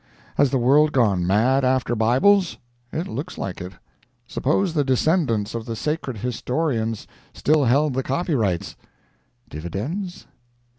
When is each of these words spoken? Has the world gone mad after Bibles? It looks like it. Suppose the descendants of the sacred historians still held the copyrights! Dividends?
Has 0.35 0.49
the 0.49 0.57
world 0.57 0.93
gone 0.93 1.27
mad 1.27 1.63
after 1.63 1.93
Bibles? 1.95 2.57
It 2.91 3.07
looks 3.07 3.37
like 3.37 3.61
it. 3.61 3.73
Suppose 4.25 4.73
the 4.73 4.83
descendants 4.83 5.53
of 5.53 5.65
the 5.67 5.75
sacred 5.75 6.17
historians 6.17 7.05
still 7.35 7.65
held 7.65 7.93
the 7.93 8.01
copyrights! 8.01 8.75
Dividends? 9.47 10.25